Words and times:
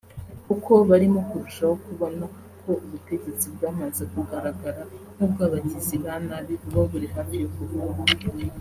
kuko 0.45 0.71
barimo 0.89 1.19
kurushaho 1.29 1.75
kubona 1.85 2.23
ko 2.61 2.71
ubutegetsi 2.85 3.45
bwamaze 3.53 4.03
kugaragara 4.13 4.81
nk’ubw’abagizi 5.13 5.95
ba 6.03 6.13
nabi 6.27 6.53
buba 6.61 6.81
buri 6.91 7.07
hafi 7.15 7.35
yo 7.43 7.49
kuvaho 7.55 8.01